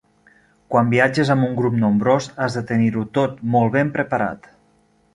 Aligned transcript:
Quan 0.75 0.89
viatges 0.93 1.31
amb 1.35 1.47
un 1.49 1.53
grup 1.59 1.77
nombrós, 1.83 2.31
has 2.47 2.59
de 2.61 2.65
tenir-ho 2.73 3.07
tot 3.21 3.39
molt 3.57 3.77
ben 3.79 3.97
preparat. 3.99 4.55